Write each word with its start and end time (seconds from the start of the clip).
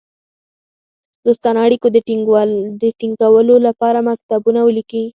دوستانه 1.25 1.59
اړېکو 1.65 1.87
د 2.81 2.85
تینګولو 3.21 3.55
لپاره 3.67 3.99
مکتوبونه 4.09 4.59
ولیکي. 4.63 5.03